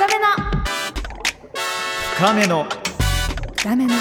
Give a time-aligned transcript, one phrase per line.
[0.00, 0.24] 深めの。
[2.16, 2.66] 深めの。
[3.58, 3.94] 深めの。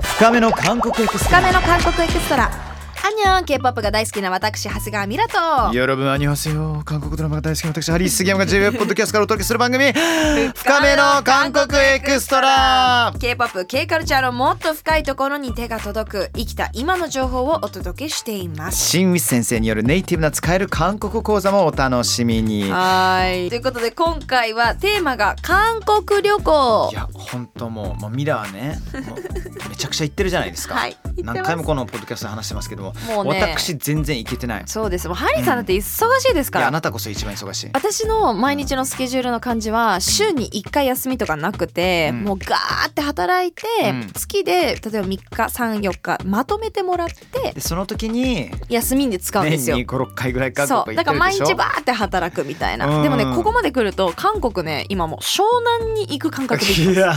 [0.00, 0.50] 深めの。
[0.50, 1.40] 韓国エクストラ。
[1.42, 2.44] 深めの韓国エクストラ。
[2.46, 2.71] ア
[3.12, 13.12] 안녕 K-POP が大好きな私長谷川ミラと여러분 안녕하세요韓国ドラマが大好きな私ハリー杉山が J-WAVE ポッドキャストからお届けする番組深めの韓国エクストラ。
[13.18, 18.78] K-POP、K カルチャーのもっと深いところに手が届く生きた今の情報をお届けしています。
[18.78, 22.68] 新ウィス先生によるネイティブな使える韓国講座もお楽しみに。
[22.68, 23.48] いはい。
[23.50, 26.90] ということで今回はテーマが韓国旅行。
[26.92, 28.78] や本当もう、まあ、ミラーね。
[29.06, 30.96] もうめちゃくちゃ行ってるじゃないですか、 はい。
[31.22, 33.40] 何回もこのポッドキャストで話してますけどももうね。
[33.40, 34.62] 私全然行けてない。
[34.66, 35.08] そうです。
[35.08, 35.80] もうハリーさんだって忙
[36.18, 37.70] しいですから、いやあなたこそ一番忙しい。
[37.72, 42.24] 私の毎日のスケジュールの感じは週に1回休みとかなくて、うん。
[42.24, 44.10] もうガーって働いて、うん。
[44.12, 49.76] 月で例えば3日34日まとめてもらってでその時に休みで使うんですよ。
[49.76, 49.88] 年に。
[49.88, 50.84] 56回ぐらい韓そう。
[50.84, 53.02] 国だから毎日バーって働くみたいな、うん。
[53.02, 55.42] でもねここまで来ると韓国ね今もう湘
[55.80, 57.00] 南に行く感覚できいます。
[57.00, 57.12] や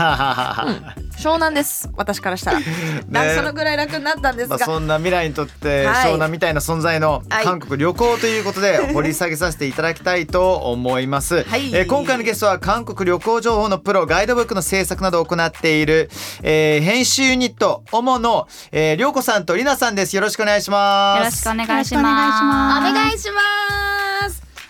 [1.17, 1.89] 湘南です。
[1.95, 2.59] 私からしたら、
[3.07, 3.35] ね。
[3.35, 6.11] そのぐらい楽になったんですまあ、が、そんな未来にとってはい。
[6.11, 7.45] 湘南みたいな存在のはい。
[7.45, 11.73] 韓国旅行ということで 掘り下げさせていただきたいと思います、はい。
[11.73, 16.09] えー今回のゲストは韓国旅行情報のプロガイドブックの制作などを行っている、
[16.41, 20.15] えー編集ユニットオモの、えー、りょうこさんとりなさんです。
[20.15, 21.19] よろしくお願いします。
[21.19, 22.91] よろしくお願いします。
[22.91, 23.84] お願いします。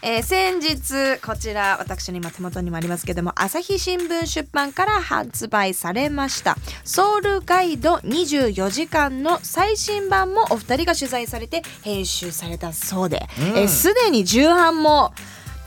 [0.07, 6.57] えー先日こちら私の今手元にもありますけども朝日新聞出版から発売されました。
[6.83, 13.45] ソウルガイド24時間の最新版もお二人が取材されて編集されたそうでうん。
[13.57, 15.11] えーすで、に重版も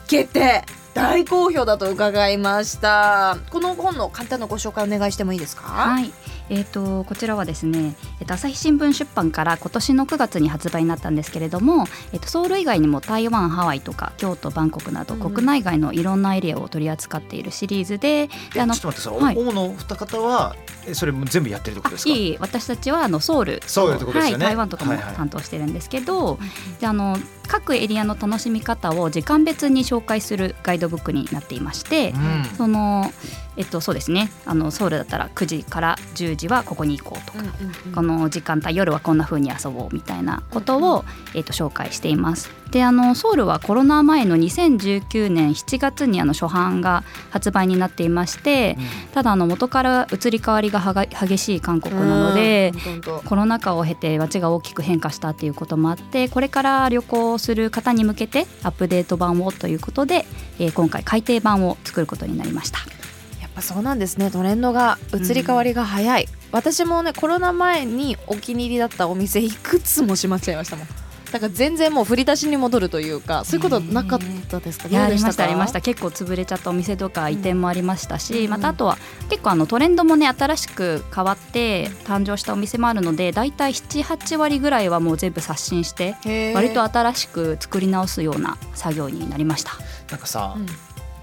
[0.06, 3.38] 決定大好評だと伺いました。
[3.50, 5.62] この本の簡単なご紹介お願いしてもいいですか？
[5.62, 6.12] はい、
[6.48, 15.20] えー、とこちらはですね、えっと朝日新聞出版から今年の9月に発売になったんですけれども、えっとソウル以外にも台湾ハワイとか京都バンコクなどうん。
[15.20, 19.36] 国内外のいろんなエリアを取り扱っているシリーズででえあのちょっと待ってさ、はい。
[19.36, 22.10] オモの二方はえそれも全部やってるってことですか？
[22.10, 23.62] いい私たちはあのソウル。
[23.66, 24.46] ソウルってことですよね。
[24.46, 25.14] はい、台湾とかもはいはい。
[25.14, 26.38] 担当してるんですけど、
[26.80, 27.16] であの
[27.48, 32.44] 各エリアの楽しみ方を時間別に紹介するガイドブックになっていまして、うん。
[32.56, 33.10] その
[33.58, 34.30] えっとそうですね。
[34.46, 37.92] あのソウルだったら9時から10時はここに行こうとか、うんうんうん。
[37.92, 41.04] この時間帯夜はこんな風に遊ぼうみたいなことを、
[41.34, 42.50] えっと紹介しています。
[42.70, 48.78] であのソウルはコロナ前の2019年7月にあの初版が発売になっていまして、
[49.12, 52.72] ただあの元から移り変わりが激しい韓国なので、
[53.24, 60.26] コロナ禍を経て街が大きく変化したっていうこともあってこれから旅行する方に向けてアップデート版をということで、
[60.58, 62.78] えー今回改訂版を作ることになりました。
[63.58, 64.30] やっぱそうなんですね。
[64.30, 70.86] トレンドが移り変わりが早い、私もねコロナ前にお気に入りだったお店いくつも閉まっちゃいましたもん。
[71.32, 74.18] だから全然もう振り出しに戻るというかそういうことなかっ
[74.48, 75.80] たですか、いやありましたありました。
[75.80, 78.50] 結構潰れちゃったお店とか移転もありましたし、うん。
[78.50, 78.96] またあとは
[79.28, 86.14] 結構あのトレンドもね新しく変わって誕生したお店もあるのでだいたい78割ぐらいはもう全部刷新して
[86.54, 89.72] 割と新しく作り直すような作業になりました。
[90.10, 90.66] なんかさ、うん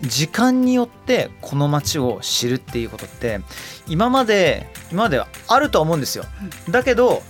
[0.02, 3.42] 時間によってこの街を知るっていうことって
[3.88, 6.26] 今まで今まではあるとは思うんですよ。
[6.70, 7.24] だけど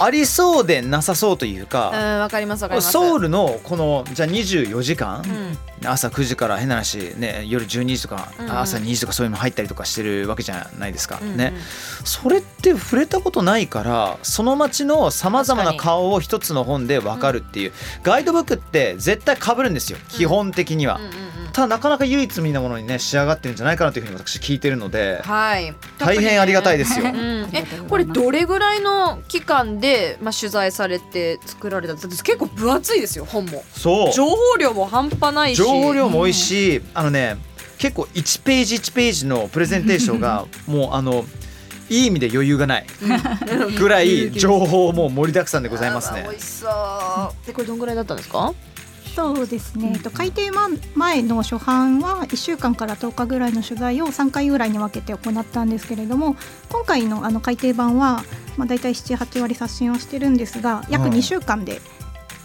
[0.00, 2.66] ありそうでなさそうといううんか、わかります。
[2.80, 5.22] ソウルのこのじゃあ24時間、
[5.82, 5.86] うん。
[5.86, 8.58] 朝9時から変な話、ね、夜12時とか、うんうん。
[8.58, 11.18] 朝2時とかそういうの入ったりとかしてるわけじゃないですか。
[11.20, 11.36] うんうん。
[11.36, 11.52] ね、
[12.04, 19.98] それって触れたことないからその街のさまざまな顔を一つの本で分かるっていう、ガイドブックって絶対被るんですよ。
[20.08, 20.96] 基本的には。
[20.96, 25.74] うんうんうんただなかなか唯一無二なものにね仕上がってるんじゃないかなというふうに私聞いてるのではい。
[25.98, 27.06] 大変ありがたいですよ。
[27.06, 31.94] うん、えこれどれぐらいの期間で、まあ、取材されて作られた？
[31.94, 33.64] んですか結構分厚いですよ本も。
[33.72, 34.12] そう。
[34.12, 35.58] 情報量も半端ないし。
[35.58, 37.36] 情報量も多いし、あのね
[37.78, 41.24] 結構1ページ1ページのプレゼンテーションがもうあの
[41.88, 42.86] いい意味で余裕がない
[43.78, 46.22] ぐらい情報も盛りだくさんでございますね。
[46.30, 46.36] 美。
[46.36, 47.46] 味しそう。
[47.46, 48.52] でこれどんぐらいだったんですか？
[49.14, 50.50] そうですね、えっと改訂
[50.94, 56.36] 前の初版は1週間から10日ぐらいの取材を3回ぐらいに分けて行ったんですけれども
[56.70, 58.22] 今回のあの改訂版は、
[58.56, 61.12] まあ、大体78割刷新はしてるんですが約うん。
[61.12, 61.80] 2週間で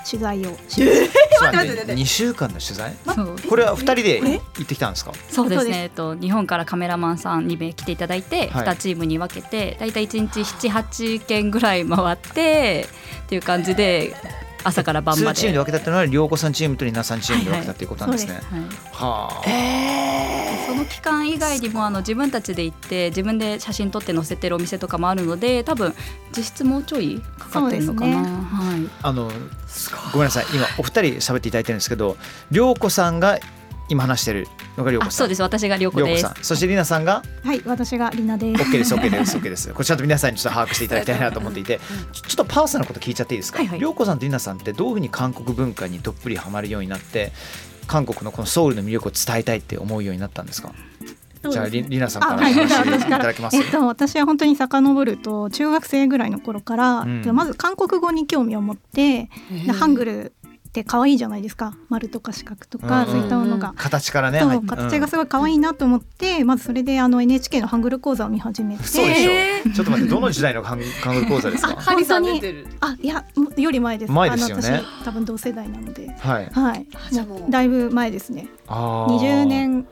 [0.10, 0.98] 取材をし、ちょっ
[1.40, 2.02] と待待って待って。
[2.02, 2.94] 2週間の取材？
[3.16, 5.12] そうこれは2人でえ行ってきたんですか？
[5.30, 5.84] そうですね。
[5.84, 9.92] えっと日本からカメラマンさん2名来ていただいて、はい2チームに分けてだい。
[9.92, 12.88] たい1日78件ぐらい回って
[13.26, 14.16] っていう感じで
[14.66, 15.40] 朝から晩ま2で。
[15.40, 18.34] チームで分けたっていうのは涼子さんチームとりなさんチームで分けたっていうことなんですね。
[18.34, 18.42] はい。
[18.92, 25.94] はあ、その期間以外にもあの自分たちで行って自分で写真撮って載せてるお店とかもあるので多分
[26.36, 28.28] 実質もうちょいかかってるのかな、ね。
[28.28, 29.32] はい、あの
[30.12, 30.46] ごめんなさい。
[30.54, 32.18] 今お二人喋っていただいてるんですけど
[32.52, 33.40] 涼子さんが
[33.88, 35.42] 今話してるのがりょうこさんあそうです。
[35.42, 36.36] 私がりょうこですさん。
[36.42, 37.24] そしてりなさんが？
[37.44, 38.64] はい私がりなです。
[38.64, 39.74] OK です OK です OK です。
[39.74, 41.80] これちゃんと皆さんにちょっと把握していただきたいなと思っていて
[42.12, 43.60] ちょちょっとパーソナルなこと聞いちゃっていいですか？
[43.60, 43.80] はいはい。
[43.80, 47.32] りょうこさんとりなさんってどういうふうに韓国文化にどっぷりハマるようになって
[47.88, 50.72] 韓国のこのソウルの魅力を伝えたいって思うようになったんですか？
[51.50, 52.68] じゃありりなさんから話い。
[52.68, 53.18] じゃあ私から。
[53.20, 57.22] ただきますえっと、私は本当に遡ると中学生ぐらいの頃から、うん。
[57.34, 59.30] まず韓国語に興味を持って、
[59.66, 60.34] でハングル
[60.82, 61.74] って可愛いじゃないですか。
[61.88, 63.74] 丸とか四角とか、うんそういったものが。
[63.78, 64.40] 形からね。
[64.40, 64.62] そうはい。
[64.62, 68.84] 形がすごい可愛いなと思って、まずそれであの NHK のハングル講座を見始めて。
[68.84, 69.32] そうでしょ。
[69.74, 71.76] ちょっと待ってどの時代の韓韓国講座ですか？
[71.76, 72.68] ハリさん出てる。
[72.82, 74.12] あいやもより前です。
[74.12, 74.68] 前ですよね。
[74.68, 76.12] あの私多分同世代なので。
[76.20, 76.50] はい。
[76.52, 76.88] はい。
[77.50, 78.48] だいぶ前ですね。
[78.68, 79.18] あー。
[79.18, 79.88] 20年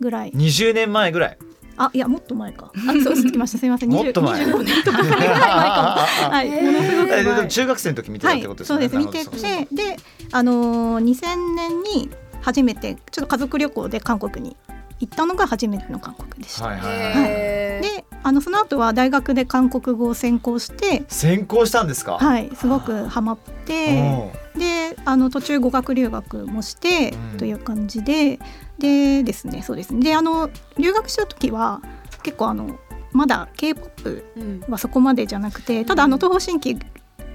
[0.00, 0.32] ぐらい。
[0.32, 1.38] 20年前ぐらい
[1.78, 2.70] あいやもっと前か。
[2.88, 3.58] あそうつきました。
[3.58, 3.90] すみません。
[3.90, 4.44] もっと前。
[4.44, 9.30] 25年とかそれぐらい前かもはいものすごくえでも前中学生の時見てたってことですはい、よねそうです。
[9.30, 9.96] 見ててで
[10.32, 12.10] あのー、2000年に
[12.42, 14.56] 初めてちょっと家族旅行で韓国に
[15.00, 17.00] 行ったのが初めての韓国でした、はいはいはい。
[17.00, 17.96] へー。
[17.96, 21.04] であのその後は大学で韓国語を専攻して。
[21.08, 22.18] 先行したんですか？
[22.18, 24.00] はいすごくハマって。
[24.00, 27.38] おであの途中語学留学もしてうん。
[27.38, 28.40] という感じで、
[28.78, 29.94] でですねそうです。
[29.94, 31.80] ねであの留学した時は
[32.22, 32.78] 結構あの
[33.12, 34.60] まだ K-POP うん。
[34.68, 36.76] はそこまでじゃなくてただあの東方神起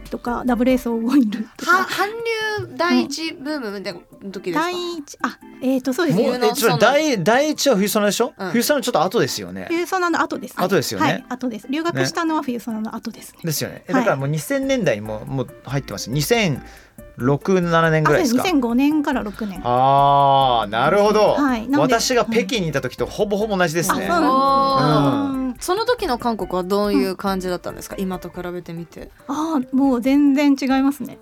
[0.10, 1.78] とかダブルエースオーイルとか。
[1.80, 4.62] は韓流第一ブームみたいな時ですか？
[4.66, 6.20] 第一あえっ、とそうです。
[6.20, 8.52] もうね冬のえちょっと第第一は冬ソナでしょ、うん。
[8.52, 9.66] 冬ソナのちょっと後ですよね。
[9.70, 11.06] 冬ソナの後です、後ですよね。
[11.06, 11.68] はい後です。
[11.70, 13.40] 留学したのは冬ソナの後ですね。
[13.44, 13.84] ですよね。
[13.88, 16.12] だからもう2000年代にももう入ってます。
[16.12, 18.42] 2006-7年ぐらいですか？
[18.44, 21.68] あそう2005年から6年ああなるほど、はい。
[21.72, 31.20] 私が北京にいた時とほぼほぼ同じですね、あその時の韓国はどういう感じだったんですか、今と比べてみて、あーもう全然違いますね。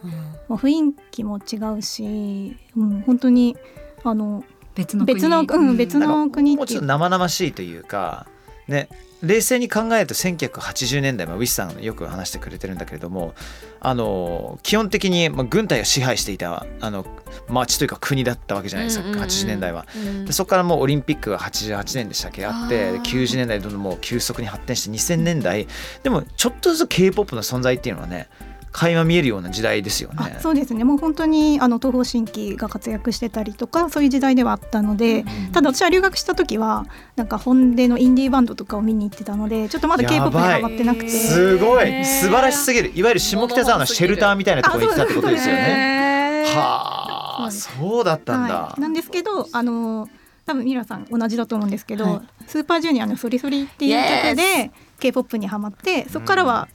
[0.48, 3.58] もう雰囲気も違うし、うん、本当に
[4.04, 4.44] あの
[4.76, 5.16] 別の国？
[5.16, 5.44] 別の、う
[5.74, 8.28] ん、別の国もうちょっと生々しいというか
[8.68, 8.90] ね
[9.22, 13.34] 冷静に考えると1980年代、まあ、ウィスさんよく話してくれてるんだけれども
[13.82, 17.06] あの基本的に、まあ、軍隊が支配していたあの
[17.50, 19.24] 町というか国だったわけじゃないですか、うんうんうん。
[19.26, 19.86] 80年代は。
[19.94, 20.26] うん。
[20.26, 22.46] でそこからもうオリンピックが88年でしたっけ？
[22.46, 22.92] あってあー。
[22.94, 25.68] で90年代どんどんもう急速に発展して2000年代。
[26.02, 28.30] でもちょっとずつ k p o p の存在っていうのはね
[28.72, 30.34] 垣間見えるような時代ですよね。
[30.38, 30.84] あそうですね。
[30.84, 36.86] もう本当にあの東方神起が活躍してたりとかそういう時代ではあったので、ただ私は留学した時は
[37.16, 41.10] なんか本音のインディーバンドとかを見に行ってたのでちょっとまだ k p o p にハマってなくて。
[41.10, 42.06] すごい。
[42.06, 42.92] 素晴らしすぎる。
[42.96, 46.46] いわゆる下北沢のシェルターみたいなところに行ってたってことですよね。
[46.56, 48.56] はあそうだったんだ。
[48.56, 50.08] はい、なんですけどあの
[50.46, 52.22] 多分ミラさん同じだと思うんですけど、はい。
[52.48, 56.68] スーパージュニアの「ソリソリ」っていう曲で k p o p にハマってそこからは、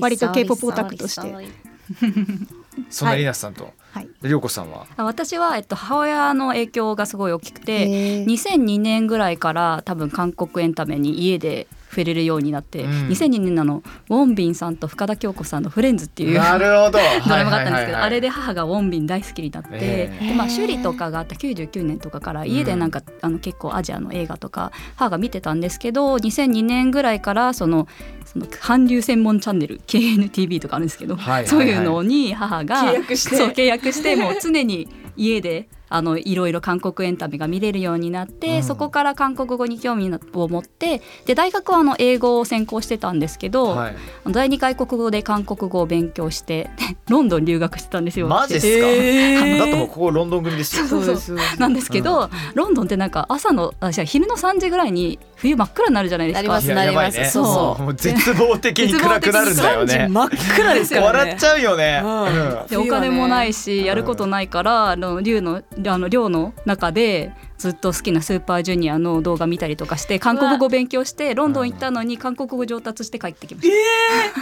[0.00, 1.48] 割と K-POP オタクとして。
[2.88, 4.86] そんなリナスさんと、はい、でりょうこさんは？
[4.96, 8.24] あ私は、えっと、母親の影響がすごい大きくてへー。
[8.24, 13.08] 2002年ぐらいから多分韓国エンタメに家で触れるようになって、うん。
[13.08, 16.98] 2002年のウォンビンさんと深田恭子さんの「フレンズ」っていうなるほど。
[17.28, 18.22] ドラマがあったんですけど、あれで。
[18.22, 27.86] で母がウォンビン大好きになって、えでまあ、修理とかがあった99年とかから家でなんか、あの結構アジアの映画とか母が見てたんですけど2002年ぐらいからその
[28.24, 31.48] その韓流専門チャンネル KNTV とかあるんですけど、はいはいはい。
[31.48, 33.36] そういうのに母が契約して。
[33.36, 43.96] そう契約してもう常に家であのいろいろ韓国エンタメが見れるようになって、うんそこから韓国語に興味を持ってで大学はあの英語を専攻してたんですけど、はい。
[44.30, 46.70] 第二外国語で韓国語を勉強して
[47.08, 48.28] ロンドン留学してたんですよ。
[48.28, 48.86] マジですか？
[49.58, 50.86] だってもうここロンドン組ですよ。
[50.86, 56.40] そうそうなんですけど、ロンドンってなんか朝のあ昼の3時ぐらいに冬真っ暗になるじゃないですか。
[56.40, 57.24] なりますいややばいね。
[57.24, 60.06] そうそうもう絶望的に暗くなるんだよね。
[60.08, 62.00] 真っ暗ですからね笑っちゃうよね。
[62.04, 67.32] うんうんでお金もないしやることないから、あの寮のあの寮の中で
[67.62, 73.70] ずっと好きなスーパージュニアの動画見たりとかして韓国語勉強してロンドン行ったのに韓国語上達して帰ってきまし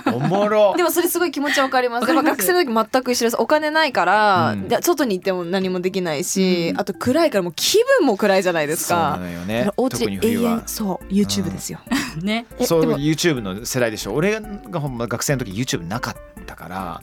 [0.05, 0.15] た。
[0.17, 0.73] おもろ。
[0.79, 2.11] でもそれすごい気持ちわかります。
[2.11, 3.37] ます学生の時全く一緒です。
[3.39, 9.17] お金ないから、うんで外に行っても何もできないし、うんあと暗いからもう気分も暗いじゃないですそうなか。
[9.19, 9.71] のよね。
[9.77, 10.63] お家特に永冬は遠。
[10.67, 11.81] そう YouTube ですよ。
[12.23, 12.47] ね。
[12.65, 16.15] そうえでも YouTube の世代でしょ俺がほんま学生の時 YouTube なかっ
[16.47, 17.01] たから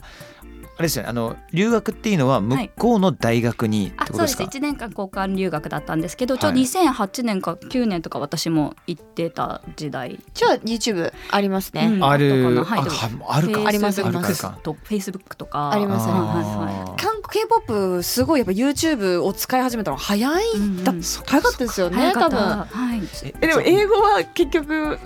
[0.82, 1.08] れですよね。
[1.08, 4.36] あの留学っていうのは向こうの大学にってことでか、あそうです。
[4.36, 11.86] す1年間交換留学だったんですけど、ちょうどはい2008年か9年とか私も行ってた時代、じゃあ YouTube ありますね。
[11.92, 12.04] うん。
[12.04, 12.64] ある。
[12.68, 13.66] あああるか。
[13.66, 14.42] ありますあるかあります。
[14.42, 15.70] かと Facebook とか。
[15.72, 20.84] ありますはい韓国 K-POP すごいやっぱ YouTube を使い始めたの早い、うんうん。
[20.84, 22.38] だ早かったですよね多分。
[22.38, 22.76] 早かった。
[22.76, 23.02] はい。
[23.24, 24.98] ええでも英語は結局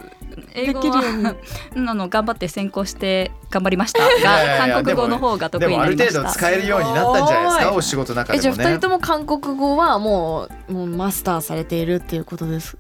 [0.55, 1.35] 英語できるようには
[1.77, 6.33] うんあの頑張って専攻して頑張りましたいやいやいやが韓国語の方が得で意にもある程なりました。
[6.33, 12.77] 度使えるようになったんじゃないですかお仕事の中えじゃあ2でもね人とも韓国語はもうもうマスターされているっていうことです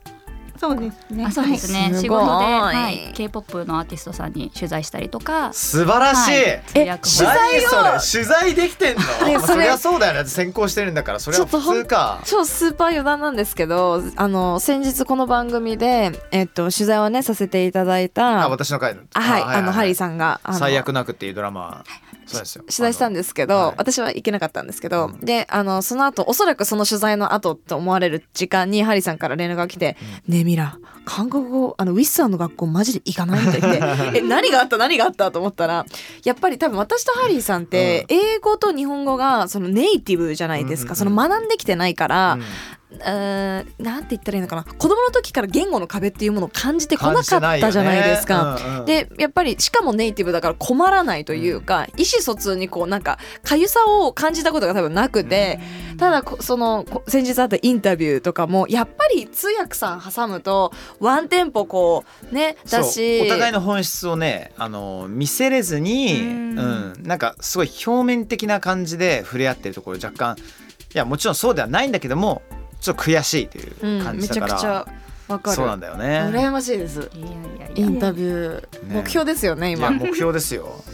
[0.63, 1.25] そうですね。
[1.25, 1.95] あそうですね、はい。
[1.95, 2.25] 仕事で、すごい。
[2.25, 5.53] はい、K-POP のアーティストさんに取材したりとか。
[5.53, 6.63] 素晴らしい、はい。
[6.67, 10.19] 通訳取材を取材できてんの、ねそりゃそうだよね。
[10.19, 12.21] だって先行してるんだからそれは普通か。
[12.25, 21.85] 超スーパー余談なんですけどあの先日この番組で、えっと、取材をねさせていただいあた私の回あはいあのハリーささんが最悪なくっていうドラマ
[22.33, 23.75] 取材したんですけど、はい。
[23.77, 25.21] 私は行けなかったんですけど、うん。
[25.21, 29.97] であのその後おそらくその取材の後と思われる時間にハリーさんから連絡が来て
[30.29, 33.81] 「ねえミラ韓国語あのウィッサーの学校マジで行かない?」って言って
[34.19, 34.77] 「え何があった？
[34.79, 35.85] 何があった?」と思ったら
[36.25, 41.15] やっぱり多分私とハリーさんって英語と日本語がそのネイティブじゃないですか、うんうんうん。
[41.17, 42.39] その学んできてないから、
[42.93, 44.65] うんうーんなんて言ったらいいのかな。
[44.65, 48.57] 子供の時から言語の壁っていうものを感じてこなかったじゃないですか。
[48.57, 48.65] ね。
[48.65, 55.61] うんうんでやっぱりしかもネイティブだから困らないというか、意思疎通にこうなんかかゆさを感じたことが多分なくて、
[55.99, 70.37] ただこそのこ先日あったインタビューとかもやっぱり通訳さん挟むとワンテンポこうねだしお互いの本質をねあの見せれずに、ううんんなんかすごい表面的な感じで触れ合ってるところ若干
[70.95, 72.43] いやもちろんそうではないんだけども
[72.83, 74.87] ちょっと悔しいといううん、め感じだから、ちゃくちゃ
[75.29, 75.57] わかる。
[75.57, 76.29] そうなんだよね。
[76.33, 77.11] 羨ましいです。
[77.15, 77.87] いやいやいや。
[77.87, 79.03] インタビュー、ね。
[79.03, 79.91] 目標ですよね今。
[79.91, 80.83] 目標ですよ。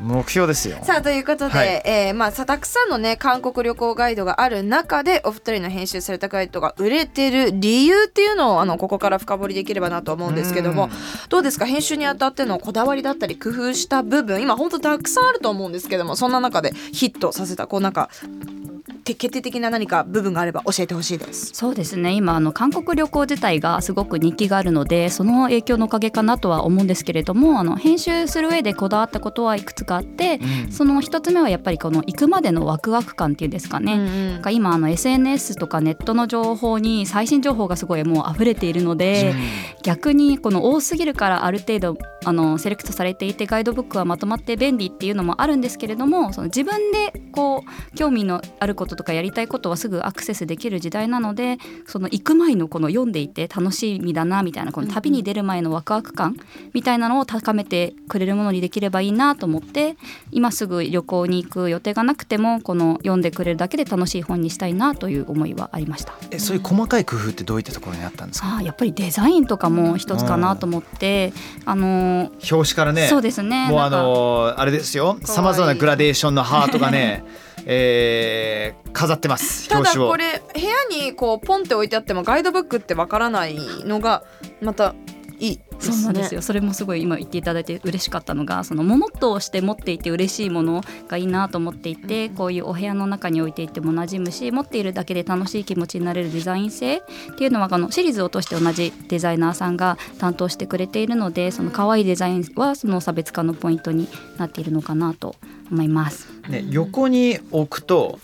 [0.00, 0.78] 目標ですよ。
[0.84, 1.82] さあということで、はい。
[1.84, 10.84] えーまあさたくさんのね韓国旅行ガイドがある中でお二人の編集されたガイドが売れてる理由っていうのをあのここから深掘りできればなと思うんですけども。
[10.84, 10.90] うん。
[11.28, 11.66] どうですか？
[11.66, 14.40] 編集にあたってのこだわりだったり工夫した部分？
[14.40, 18.67] 今本当たくさんあると思うんですけどもそんな中でヒットさせたこうなんかて
[19.14, 21.50] 決定的な何か部分があれば教えてほしいです。
[21.54, 22.12] そうですね。
[22.12, 30.72] 今あの韓国旅行自体がすごく人気があるのでその影響のおかげかなとは思うんですけれどもあの編集する上でこだわったことはいくつかあってうん。
[30.72, 39.34] その一つ目はやっぱりこの行くまでのワクワク感っていうんですかね、うんなんか今あの SNS とかネットの情報に最新情報がすごいもう溢れているので、
[39.82, 56.36] 逆にこの多すぎるからある程度あのセレクトされていてガイドブックはまとまって便利っていうのもあるんですけれどもその自分でこう興味のあることとかやりたいことはすぐアクセスできる時代なのでその行く前のこの読んでいて楽しみだなみたいなこの旅に出る前のワクワク感
[56.74, 59.96] みたいなのを高めてくれるものにできればいいなと思って
[60.32, 66.12] 今すぐ旅行に行く予定がなくてもこの読んでくれるだけで楽しい本にしたいなという思いはありました。
[66.30, 68.56] えそういう細かい工夫ってどういったところにあったんですか？
[68.56, 71.32] あーやっぱりデザインとかも一つかなと思って、
[71.64, 75.18] あのー表紙からねそうですねもうあのーあれですよ。
[75.24, 77.24] さまざまなグラデーションのハートがね、
[77.70, 80.72] えー飾ってますただこれ部屋
[81.06, 84.24] にこうポンって置いてあってもガイドブックってわからないのが
[84.60, 84.94] また
[85.40, 85.60] いい。
[85.80, 97.00] そうなんですよそれもすごい今言っていただいて嬉しかったのがその物として持っていて嬉しいものがいいなと思っていて、こういうお部屋の中に置いていても馴染むし持っているだけで楽しい気持ちになれるデザイン性っ
[97.38, 105.36] ていうのはあのシリーズを通して同じデザイナーさんが担当してくれているのでその可愛いデザインはその差別化のポイントになっているのかなと
[105.70, 106.28] 思います。
[106.48, 108.18] ね、横に置くと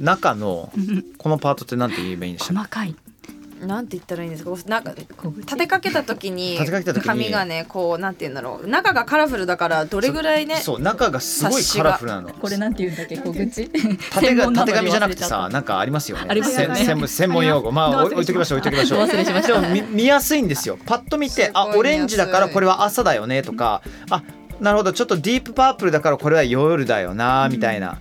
[0.00, 0.70] 中の
[1.16, 2.94] このパートって何て言えばいいんでしょう 細かい
[3.66, 4.50] なんて言ったらいいんですか？
[4.66, 7.08] なんか立てかけた時に立てかけた時に。
[7.08, 8.68] 紙がねこうなんて言うんだろう。
[8.68, 12.30] 中がカラフルだからどれぐらいねそう中がすごいカラフルなの。
[12.30, 13.16] これなんて言うんだっけ？
[13.16, 13.68] 小口？
[14.10, 16.26] 縦が縦紙じゃなくてさなんかありますよね。
[16.28, 16.76] ありますよね。
[16.76, 17.72] せ専門専門用語。
[17.72, 19.00] まあ置いときましょう置いときましょう。
[19.00, 19.60] 忘れしました。
[19.60, 20.78] でも見見やすいんですよ。
[20.86, 24.22] パッと見てあオレンジだからこれは朝だよねとかあ
[24.60, 24.92] なるほど。
[24.92, 28.00] ちょっとディープパープルだからこれは夜だよなみたいな、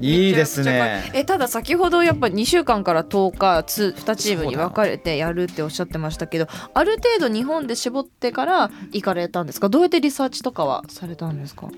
[0.00, 1.10] いいですね。
[1.14, 9.68] えただ先ほどやっぱ2週間から10日つ2チームに分かれてやるっておっしゃってましたけどある程度日本で絞ってから行かれたんですか？
[9.68, 11.68] どうやってリサーチとかはされたんですか？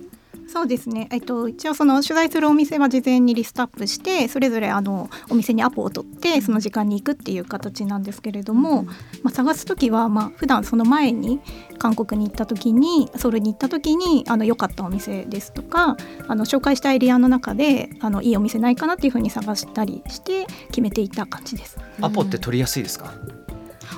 [0.53, 8.93] そうですね、えっと、一応その取材するお店は事前にリストアップしてそれぞれあのお店にアポを取ってその時間に行くっていう形なんですけれども、ま
[9.27, 11.41] あ、探す時はまあ普段その前に
[11.79, 15.97] 韓国に行った時にソウルに行った時にあの良かったお店ですとか
[16.29, 21.79] あの紹介したエリアの中であのいいお店ないかなっていうふうに探したりして決めていった感じです。
[22.03, 23.15] アポって取りやすいですか？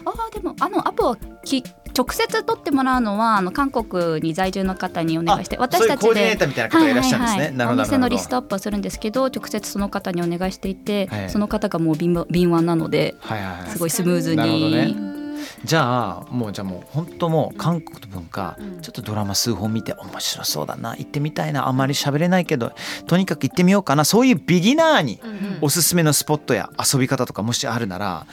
[0.07, 1.65] あーでもあのアポはき
[1.97, 6.37] 直接取ってもらうのはあの韓国に在住の方にお願いして私たちで
[7.67, 11.31] お店のリストアップはするんですけど直接その方にお願いしていて、はい。
[11.31, 13.71] その方がもう敏腕敏腕なのではいはいはい。
[13.71, 15.15] すごいスムーズに。
[15.65, 18.81] じゃあもうじゃあもう本当もう韓国の文化、うん。
[18.81, 22.73] ちょっとドラマ数本見て面白そうだな行ってみたいなあまり喋れないけど
[23.07, 25.21] とにかく行ってみようかなそういうビギナーに
[25.61, 28.27] おすすめのスポットや遊び方とかもしあるなら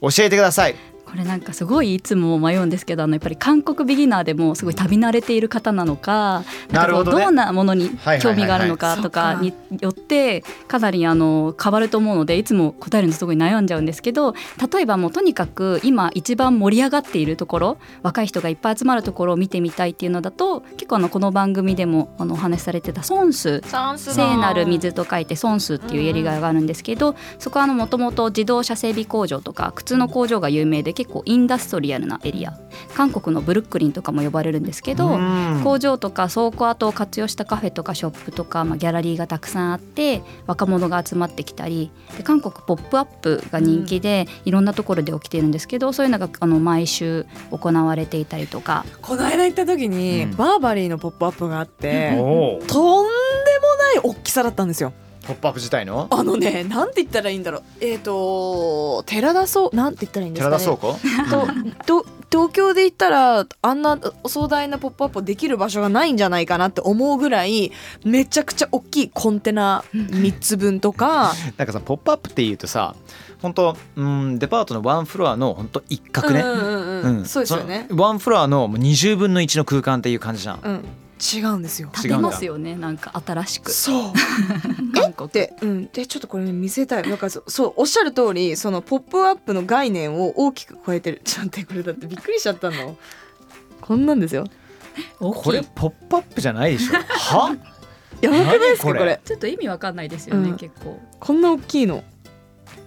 [0.00, 0.74] 教えてください
[1.10, 7.90] これなんかすごいいつも迷うんですけどあのやっぱり韓国ビギナーでもすごい旅慣れている方なのかなるほどどんなものに
[8.20, 10.80] 興味があるのかとかによってか。
[10.80, 14.34] なりあの変わると思うのでいつも答えるのすごい悩んじゃうんですけど
[14.72, 23.62] 例えばもうとにかく今一番盛り上がっているところ若い人がいっぱい集まるところを見てみたいっていうのだと結構あのこの番組でもあのお話しされてたソンス
[23.96, 32.52] 聖なる水と書いてソンスっていうエリアがあるんですけど、そこはもともと自動車整備工場とか靴の工場が有名で結構インダストリアルなエリア。
[32.94, 35.62] 韓国のブルックリンとかも呼ばれるんですけど、うん。
[35.64, 48.84] 工場とか倉庫跡を活用したカフェとかショップとか、まあ、ギャラリーがたくさんあって若者が集まってきたりで韓国ポップアップが人気で、いろんなところで起きてるんですけどそういうのがあの毎週行われていたりとか。
[49.00, 50.36] この間行った時に、うん。
[50.36, 53.04] バーバリーのポップアップがあって、とんでもな
[53.94, 54.92] い大きさだったんですよ
[55.22, 56.08] ポップアップ自体の？
[56.10, 57.62] あのねなんて言ったらいいんだろう。
[57.80, 60.64] えっ、と寺田倉なんて言ったらいいんです寺かね。
[60.64, 61.84] 田倉庫？
[61.86, 67.72] とと東京で言ったらあんな壮大なポップアップをできる場所がないんじゃないかなって思うぐらい
[68.04, 71.32] めちゃくちゃ大きいコンテナ3つ分とか。
[71.58, 72.94] なんかさポップアップっていうとさ
[73.42, 77.24] 本当うんデパートのワンフロアの本当一角ね、うんうんうんうん。
[77.24, 77.86] そうですよね。
[77.90, 80.84] ワンフロアのもう20分の1の空間っていう感じじゃん、うん
[81.20, 81.88] 違うんですよ。
[81.88, 83.70] 違うんだ食べますよねなんか新しく。
[83.70, 84.12] そう。
[84.94, 85.66] 韓国で,、う。
[85.66, 87.02] ん、でちょっとこれ、ね、見せたい。
[87.08, 91.20] なんかそそうおっしゃる通りそのポップアップの概念を大きく超えてる。
[91.24, 92.96] ちょっと待ってこれだってびっくりしちゃったの。
[93.80, 94.46] こんなんですよ。
[95.20, 96.94] 大これポップアップじゃないでしょ。
[96.94, 97.56] は？
[98.20, 98.98] やばくないですか何これ？
[98.98, 99.20] これ。
[99.24, 100.56] ちょっと意味わかんないですよね、うん。
[100.56, 101.00] 結構。
[101.20, 102.02] こんな大きいの。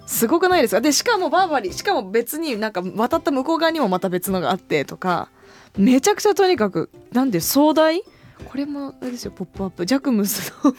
[0.06, 0.82] すごくないですか？
[0.82, 5.30] でしかもバーバリーしかも別になんか渡った向こう側にもまた別のがあってとか
[5.78, 8.04] めちゃくちゃとにかくなんで壮大？
[8.46, 9.86] これもあれですよポップアップ。
[9.86, 10.74] ジャクムスの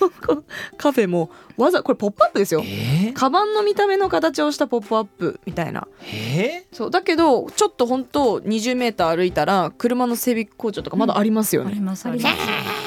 [0.76, 2.62] カフェもわざこれポップアップですよ。
[2.64, 5.86] えー、カバンの見た目の形をしたポップアップみたいな。
[6.12, 12.36] えそうだけどちょっと本当20メーター歩いたら車の整備工場とかまだありますよね、ありますあります。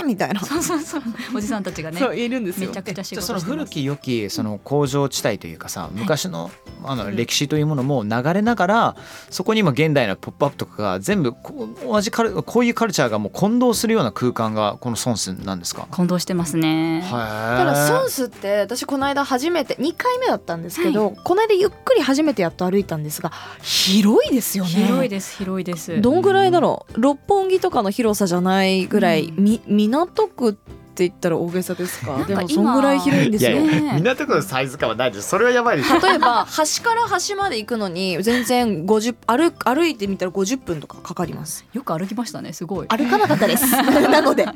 [0.05, 1.01] みたいな、そうそうそう。
[1.35, 2.69] おじさんたちがねそういるんですよ。
[2.69, 6.51] めちゃくちゃ仕じゃあその事してます古き良きその工場地帯というかさ昔の
[6.83, 8.95] あの歴史というものも流れながら
[9.29, 15.87] そこに今現代のポップアップとかが全部こう同じカルこういうカルチャーがもう混同するような空間がこのソンスなんですか？
[15.91, 17.01] 混同してますね。
[17.01, 24.69] はいただソンスって私この間初めて2回目だったんですけど、この間ゆっくり初めてやっと歩いたんですが広いですよね。
[24.69, 26.01] 広いです広いです。
[26.01, 27.01] どんぐらいだろう？
[27.01, 29.43] 六本木とかの広さじゃないぐらい、うん。
[29.43, 30.57] み港区
[30.97, 32.23] って言ったら大げさですか？
[32.25, 41.65] でもそんぐらい広いんですよいやいやね港区のサイズ感はないですそれはやばいでしょ例えば 端から端まで行くのに全然50歩歩いてみたら50分とかかかります。
[41.73, 42.87] よく歩きましたねすごい。
[42.87, 43.65] 歩かなかったです。
[44.09, 44.47] なので。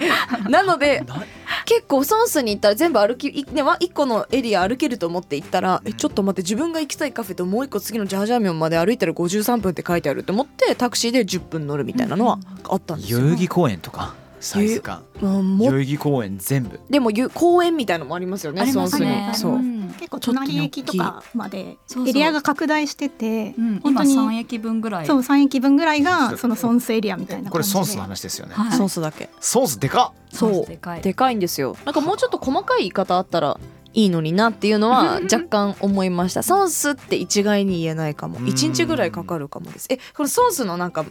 [0.50, 1.24] なのでな
[1.66, 13.20] 結構ソンスに行ったら全部歩きいねわ一個のエリア歩けると思って行ったら、えちょっと待って自分が行きたいカフェともう一個次のジャージャーミョンまで歩いたら53分って書いてあると思ってタクシーで10分乗るみたいなのはあったんですよ。
[13.20, 15.04] 代々木公園とかサイズ感。
[15.22, 16.80] うんも代々木公園全部。
[16.90, 19.28] でもゆ公園みたいのもありますよねありますね。
[19.30, 21.78] にそう、ん結構隣駅とかまで
[22.08, 25.06] エリアが拡大してて、うん今本当に3駅分ぐらい。
[25.06, 27.52] そう3駅分ぐらいがそのソンスエリアみたいな感じで。
[27.52, 28.54] これソンスの話ですよね。
[28.56, 28.72] はい。
[28.72, 29.30] ソンスだけ。
[29.40, 30.66] ソンスでかっそう。
[30.66, 31.78] でかいでかいんですよ。
[31.86, 33.60] なんかもうちょっと細かい言い方あったら
[33.94, 36.44] いいのになっていうのは 若干思いました。
[36.44, 38.40] ソンスって一概に言えないかも。
[38.40, 38.46] うん。
[38.46, 39.88] 1日ぐらいかかるかもです。
[39.90, 41.06] えこのソンスのなんか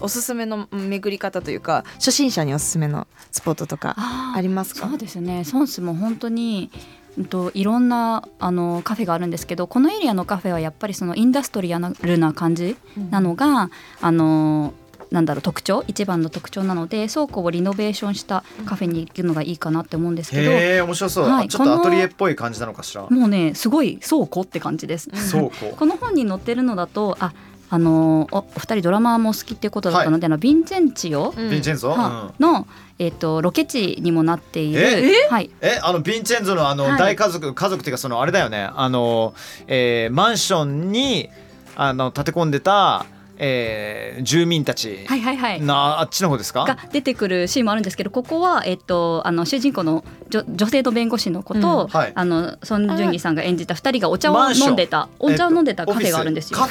[0.00, 4.88] おすすめの巡り方というか初心者におすすめのスポットとかありますか？
[4.88, 5.44] そうですね。
[5.44, 6.70] ソンスも本当に
[7.18, 12.76] うんといろんなあのカフェがあるんですけどこのエリアのカフェはやっぱりそのインダストリアルな感じ
[13.10, 13.70] なのが、
[14.00, 14.74] あの
[15.10, 15.84] なんだろう特徴？
[15.86, 23.06] 一番の特徴なので倉庫をリノベーションしたカフェに行くのがいいかなって思うんですけど、へえ面白そう、はいちょっとアトリエっぽい感じなのかしら？
[23.08, 25.10] もうねすごい倉庫って感じです。
[25.30, 25.50] 倉庫。
[25.76, 27.32] この本に載ってるのだとあ
[27.68, 31.48] あのおお二人ドラマーも好きっていうことだったので、あのヴィンチェンチオうん。
[31.48, 32.44] ヴィンチェンゾ、はうん。
[32.44, 32.66] の、
[32.98, 35.28] えっとロケ地にもなっている、え？
[35.28, 36.98] はい、えあのヴィンチェンゾのあのはい。
[36.98, 38.70] 大家族、家族っていうかそのあれだよね。
[38.74, 39.34] あの、
[39.66, 41.28] えーマンションに
[41.74, 43.04] あの建て込んでた、
[43.38, 45.04] えー住民たち。
[45.06, 45.60] はいはいはい。
[45.60, 46.64] なあっちの方ですか？
[46.64, 51.88] が出てくるシーンもあるんですけどここは、えっと、あの主人公の女女性の弁護士の子と、うん。
[51.88, 52.12] はい。
[52.14, 56.58] あのソン・ジュンギさんが演じた2人がお茶を飲んでたお茶を飲んでたカフェがあるんですよ。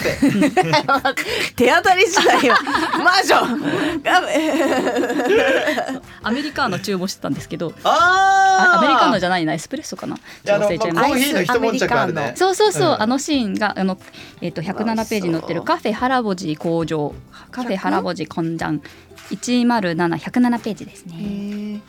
[1.55, 2.55] 手当たり次第よ。
[3.03, 3.65] マンション。
[6.23, 7.73] アメリカーノ注文してたんですけど。
[7.83, 10.17] あアメリカーノじゃないなエスプレッソかな。
[10.45, 11.53] 忘れちゃいました。
[12.13, 12.33] ね。
[12.35, 13.01] そうそうそう、うん。
[13.01, 13.97] あのシーンがあの、
[14.41, 17.13] えっと107ページに載ってるカフェハラボジ工場。
[17.51, 18.81] カフェハラボジコンジャン
[19.31, 21.81] 107107ページですね。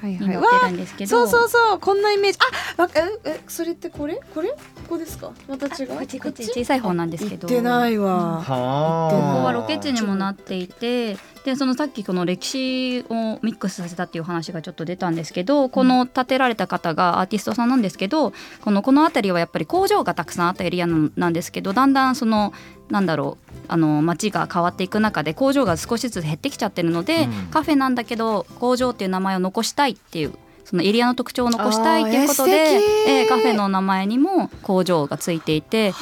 [0.00, 2.38] はいに載ってるんですけど、そうそうそうこんなイメージ。
[2.76, 4.20] あわかええそれってこれ？
[4.34, 4.50] これ？
[4.50, 4.56] こ
[4.90, 5.32] こですか？
[5.48, 5.88] また違う？
[5.88, 6.44] こっちこっち。
[6.44, 7.48] 小さい方なんですけど。
[7.48, 22.52] 行ってないわ、ここははロケ地にもなっていてでそのさっきこの歴史をミックスさせたっていう話がちょっと出たんですけどこの建てられた方がアーティストさんなんですけどこのこの辺りはやっぱり工場がたくさんあったエリアなんなんですけどだんだんその
[22.90, 27.32] なんだろうあの街が変わっていく中で工場が少しずつ減ってきちゃってるので、うん。
[27.50, 30.32] カフェなんだけど工場っていう名前を残したいっていう
[30.64, 35.92] そのエリアの特徴を残したいっていうことでえーカフェの名前にも工場がついていて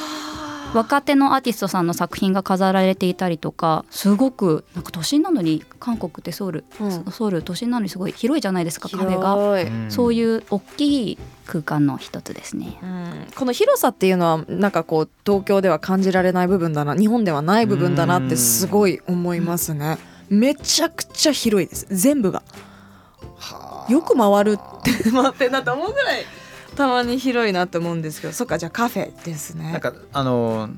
[0.73, 7.11] 若手のアーティストさんの作品が飾られていたりとかすごくなんか都心なのに韓国ってソウル、うん。
[7.11, 9.91] ソウル都心なのにすごい広いじゃないですかカフェが。
[9.91, 12.77] そういう大きい空間の一つですね。
[12.83, 13.27] うん。
[13.35, 19.97] この広さっていうのはなんかこう東京では感じられない部分だな日本ではない部分だなってすごい思いますね。
[20.29, 21.87] めちゃくちゃ広いです。
[21.89, 22.43] 全部が。
[23.37, 23.91] はあ。
[23.91, 26.25] よく回るって 回ってんだと思うぐらい
[26.77, 29.71] たまに広いなって思うんですけどそっかじゃあカフェですね。
[29.71, 30.69] なんかあの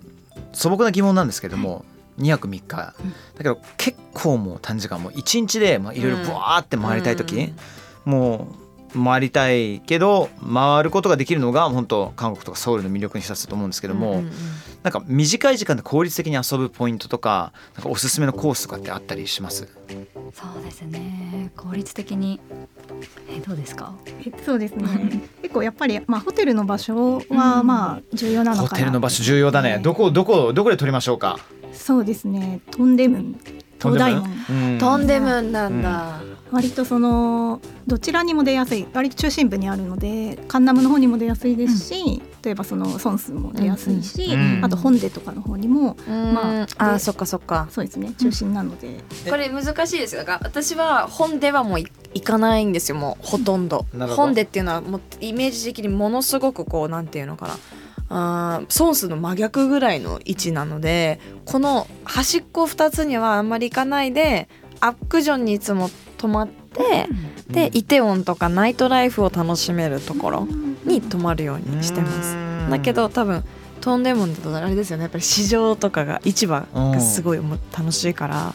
[0.54, 1.84] 素朴な疑問なんですけども、
[2.20, 2.78] 2泊3日。
[2.78, 2.94] だ
[3.38, 5.04] けど結構もう短時間。
[5.04, 7.54] もう1日でまあいろいろブワーって回りたい時、
[8.06, 8.48] も
[8.96, 14.32] う回りたいけど回ることができるのが本当韓国とかソウルの魅力に一つだと思うんですけども、うんうんうん
[14.84, 19.68] なんか短い時間で効率的に遊ぶポイントとかなんかおすすめのコースとかってあったりします？
[20.34, 21.52] そうですね。
[21.58, 22.40] 効率的に。
[23.30, 23.94] えどうですか？
[24.26, 25.22] えそうですね。
[25.42, 28.70] 結構やっぱり、まあ、ホテルの場所はまあ重要なのかな。
[28.70, 29.80] ホテルの場所重要だね。
[29.84, 31.38] どこどこどこで撮りましょうか？
[31.74, 32.62] そうですね。
[32.72, 33.18] トンデム。
[33.20, 33.40] ン
[33.82, 34.78] 東大門うん。
[34.78, 38.86] トンデムンなんだ、割とそのどちらにも出やすい。
[38.94, 47.68] 割と中心部にあるのでカンナムの方にも出やすいですし、例えばそのソンスも出やすいし、うんうんあとホンデとかの方にもままあでああそっかそっか。
[47.70, 53.86] そうですね中心なので、これ難しいですよだから私は本ではもうい行かないんですよもうほとんど。
[54.16, 57.58] 本でっていうのはもうイメージ的にものすごくこうなんていうのかな。
[58.12, 64.50] あーソースの真逆ぐらいの位置なのでこの端っこ2つにはあんまり行かないで
[64.80, 67.08] アックジョンにいつも泊まって
[67.50, 70.48] でイテウォンとかナイトライフを楽しめるところ
[70.90, 72.36] に泊まるようにしてます。
[72.70, 73.44] だけど多分
[73.80, 75.04] トンデモンだとあれですよね。
[75.04, 78.54] やっぱり市場とかが市場がすごいもう楽しいから、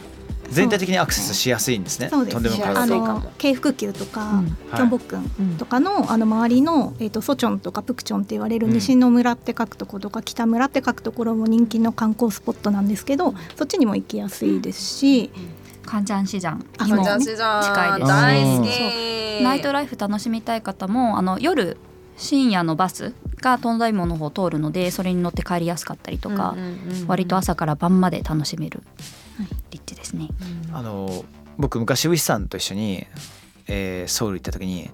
[0.51, 2.09] 全体的にアクセスしやすいんですね。
[2.11, 2.35] そうです。
[2.35, 4.47] とんでもないあの京福宮とか、うん。
[4.47, 8.73] キョンボックンとかのあの周りの、えー、とソチョンとかプクチョンって言われるうん。
[8.75, 15.31] 西の村って書くところとか北村って書くところも人気の観光スポットなんですけどそっちにも行きやすいですし、
[15.87, 19.43] カンジャンシジャン近いです大好き。
[19.43, 21.79] ナイトライフ楽しみたい方もあの夜
[22.17, 26.55] 深夜のバスがトンダイモンの方を通るのでそれに乗って帰りやすかったりとか、
[27.07, 28.83] 割と朝から晩まで楽しめる
[29.71, 30.29] 立地ですね。
[30.73, 31.25] あの
[31.59, 33.07] 僕昔ウィスさんと一緒に、
[33.69, 34.91] えーソウル行った時に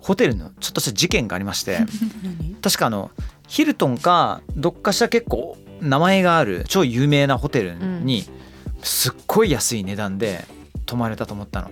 [0.00, 1.80] ホテルのちょっとした事件がありまして
[2.62, 3.10] 確かあの
[3.46, 8.24] ヒルトンかどっかしら結構名前がある超有名なホテルに
[8.82, 10.44] すっごい安い値段で
[10.86, 11.70] 泊まれたと思ったの。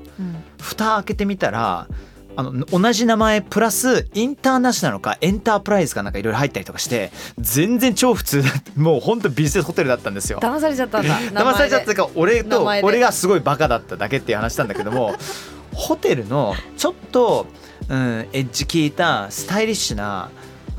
[0.60, 1.88] 蓋開けてみたら
[2.36, 10.38] あの同じ名前プラスインターナショナルかエンタープライズかなんかいろいろ入ったりとかして全然超普通だ もうほんとビジネスホテルだったんですよ。
[10.40, 11.18] 騙されちゃったんだ。
[11.32, 15.14] 騙されちゃったか俺と俺がすごいバカだっただけっていう話なんだけども
[15.72, 17.46] ホテルのちょっと、
[17.88, 20.30] うん、エッジ効いたスタイリッシュな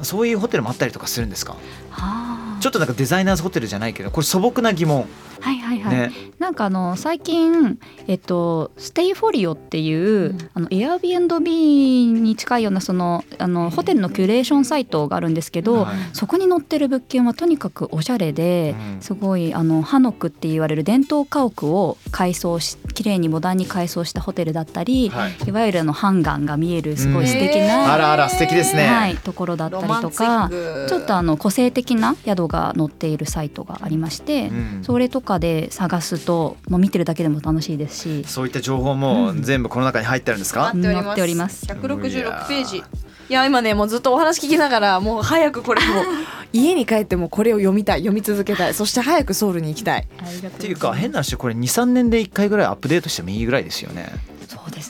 [0.04, 1.56] そういうホテルもあったりとかするんですか？
[1.90, 5.08] はちょっとなんかデザイナーズホテルじゃないけどこれ素朴な疑問。
[5.40, 5.96] はいはいはい。
[5.96, 6.12] ね。
[6.40, 10.50] なんかあの最近えっとステイフォリオっていう、ん。
[10.54, 15.96] あの Airbnb に近いようなそのあのホテルのキュレーションサイトがあるんですけど、はい。
[16.12, 19.02] そこに載ってる物件はとにかくおしゃれで、うん。
[19.02, 25.36] すごいあのハノクって言われる伝統家屋を改装し綺麗にモダンに改装したホテルだったり、はい。
[25.48, 28.88] い、わゆるあのハンガンが見えるすごい素敵な、あらあら素敵ですね。
[28.88, 30.50] はい、ところだったりとか
[30.90, 34.84] ちょっとあの個性的な宿が載っているサイトがありまして、うん。
[34.84, 38.24] それとかで探すともう見てるだけでも楽しいですし。
[38.26, 41.66] そういった情報も全部この中に入ってるんですか、待っており載っております。
[41.66, 42.84] 166ページ。
[43.30, 46.06] いや今ねもうずっとお話聞きながらもう早くこれもう
[46.54, 48.74] 家に帰ってもこれを読みたい読み続けたい。
[48.74, 50.08] そして早くソウルに行きたい。
[50.48, 54.37] っていうか変な話これ23年で1回ぐらいアップデートしてもいいぐらいですよね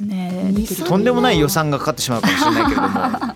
[0.06, 0.88] ですね。
[0.88, 2.90] とんでもない予算がかかってしまうかもしれないけれども。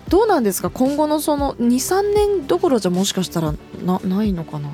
[0.08, 0.70] どうなんですか？
[0.70, 4.68] 今後のその23年どころじゃもしかしたらなないのかな？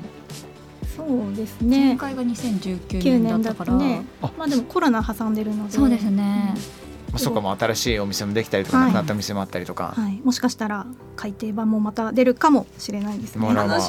[0.95, 3.77] そうです前ね回が2019 9年年だだったから。
[3.77, 4.05] とね。
[4.21, 4.29] あ。
[4.37, 5.73] まあでもコロナ挟んでるので。
[5.73, 6.53] そうですね、
[7.11, 13.41] まあそこも新しいお店もできたりとかはいなくなったお店もあったりとか、はい、もしかしたら改訂版もまた出るかもしれないですね。
[13.41, 13.79] もうらまあ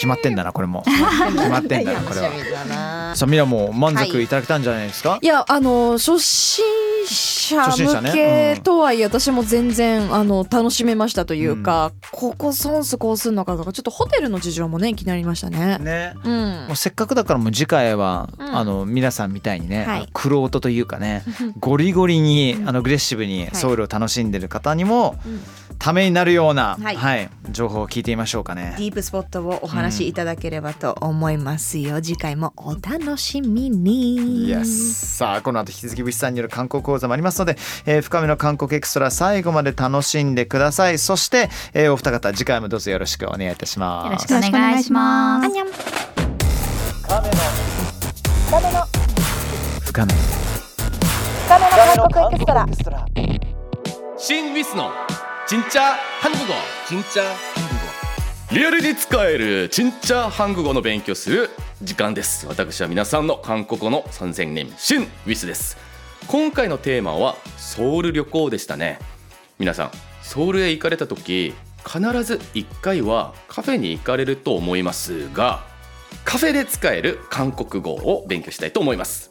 [0.00, 0.82] 決まってんだなこれも。
[0.88, 3.14] 決まってんだなこれは。
[3.14, 4.26] さあみんなもう満足い。
[4.26, 6.64] ただけたんじゃないですか、いやあの初心
[7.06, 8.12] 者向ね。
[8.54, 15.76] けとはいえ私も全然あの楽しめましたというか、ここ損すこうすんのかとかちょっとホテルの事情もね気になりましたね。
[15.78, 16.14] ね。
[16.24, 16.66] うん。
[16.68, 18.56] もうせっかくだからもう次回は、うん。
[18.56, 20.08] あの皆さんみたいにね、はい。
[20.14, 21.24] クロートというかね
[21.60, 23.50] ゴリゴリにうんあのアグレッシブにはい。
[23.52, 25.42] ソウルを楽しんでる方にもうん。
[25.78, 27.30] ためになるような、はい。
[27.50, 28.74] 情報を聞いてみましょうかね。
[28.76, 32.01] ディープスポットをお話しいただければと思いますよ。
[32.01, 34.47] 次回もお楽しみに。
[34.47, 45.67] Yes さあこの後引き続き物産による観光講座もありますので、えー深めの韓国エクストラ最後まで楽しんでくださいそして、えーお二方次回もどうぞよろしくお願いいたしますよろしくお願いしますあんにゃん。
[49.85, 53.05] 深めの韓国エクストラ。
[54.17, 54.89] 신 위스 너
[55.47, 56.53] 진짜 한국어
[56.87, 57.48] 진짜 한국어
[58.52, 61.50] リアルに使えるチンチャーハング語の勉強する
[61.82, 62.48] 時間です。
[62.48, 65.76] 私は皆さんの韓国語の三千年シンウィスです。
[66.26, 68.98] 今回のテーマはソウル旅行でしたね。
[69.60, 69.90] 皆さん
[70.22, 71.54] ソウルへ行かれた時
[71.86, 75.64] 必ず1回はカフェに行かれると思いますが
[76.24, 79.30] カフェで使える韓国語を勉強したいと思います。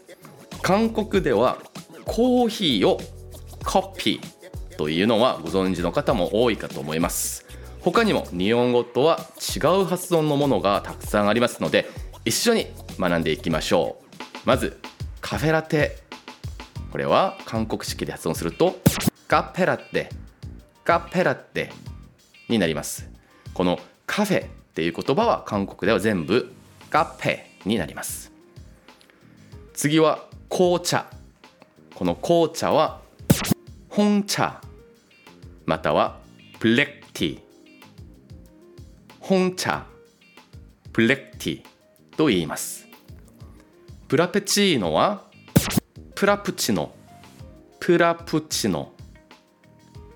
[0.62, 1.58] 韓国では
[2.06, 3.02] コーヒーを
[3.66, 7.49] コピーというのはご存知の方も多いかと思います。
[7.82, 9.20] 他にも日本語とは
[9.56, 11.90] 違う発音のものがたくさんありますので
[12.26, 12.68] 一緒に
[13.00, 14.10] 学んでいきましょう。
[14.46, 14.80] まず
[15.22, 15.98] カフェラテ。
[16.92, 18.76] これは韓国式で発音すると
[19.28, 20.10] カフェラテ。
[20.84, 21.72] カフェラテ。
[22.50, 23.10] になります。
[23.54, 26.52] このカフェっていう言葉は韓国では全部
[26.90, 28.32] カフェになります。
[29.74, 31.06] 次は紅茶。
[31.96, 33.02] この紅茶は
[33.90, 34.62] 本茶。
[35.66, 36.20] または
[36.60, 37.36] 블랙티。
[37.38, 37.49] ー
[39.30, 39.86] 紅茶
[40.92, 41.62] ブレッティ
[42.18, 42.88] と言います。
[44.08, 45.22] プラペチーノは
[46.16, 46.92] 프라푸치노
[47.80, 48.92] 프라푸치노。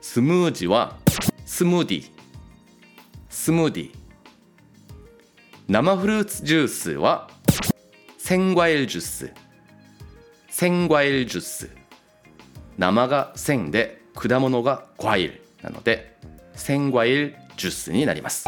[0.02, 0.97] スムージーは
[1.45, 2.12] 스무디
[3.30, 3.91] スムーディ
[5.67, 7.30] 生フルーツジュースは
[8.17, 9.32] センガエルジュース。
[10.49, 11.69] センガエルジュース。
[12.80, 16.17] 生がセンで果物がガイルなので
[16.56, 18.45] センガエルジュースになります。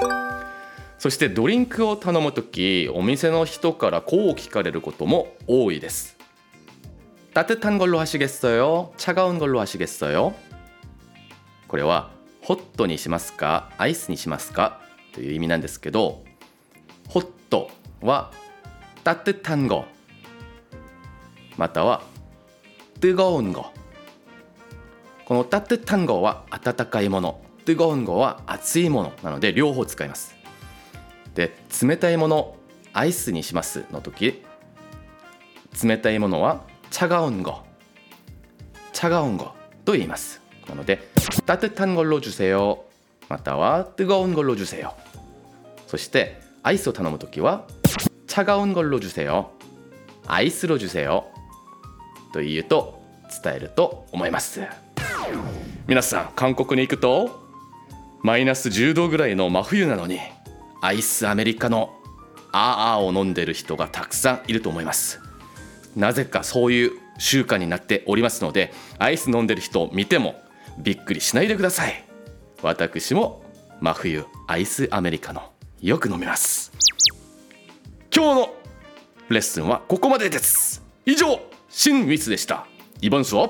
[1.05, 6.17] そしてドリンクを頼むときお店の人からこう聞かれることも多いです
[7.35, 10.35] 따뜻한걸로하시겠어요차가운걸로하시겠어요
[11.69, 12.11] これは
[12.43, 14.81] ホットにしますかアイスにしますか
[15.13, 16.25] という意味なんですけど
[17.09, 18.33] ホットは
[19.05, 19.85] 따뜻한 거
[21.57, 22.03] または
[23.01, 23.73] 뜨거운 거
[25.25, 30.34] この따뜻한 거は温かいもの뜨거운 거は熱いものなので両方使います
[31.35, 32.57] で冷たいもの
[32.93, 34.43] アイスにしますの時
[35.83, 37.65] 冷たいものは차가운 거
[38.93, 39.55] 차가운 거
[39.85, 40.99] と言いますなので
[41.47, 42.79] 따뜻한 걸로 주세요
[43.29, 44.95] または뜨거운 걸로 주세요
[45.87, 47.67] そしてアイスを頼む時は
[48.27, 49.51] 차가운 걸로 주세요
[50.27, 51.25] アイスロ주세요
[52.33, 53.03] と言うと
[53.43, 54.63] 伝えると思います
[55.87, 57.49] 皆さん韓国に行くと
[58.23, 60.21] マイナス10度ぐらいの真冬なのに
[60.86, 61.96] アイスアメリカの
[62.52, 65.20] あーあーを飲んでる人がたくさんいると思います。
[65.96, 70.36] なぜかそういう習慣になっておりますのでアイス飲んでる人を見ても
[70.78, 72.06] びっくりしないでください。
[72.62, 73.44] 私も
[73.82, 76.72] 真冬アイスアメリカのよく飲みます。
[78.16, 78.54] 今日の
[79.30, 80.84] レッスンはここまでです。
[81.08, 82.68] 以上新ミスでした。
[83.02, 83.50] イバンスは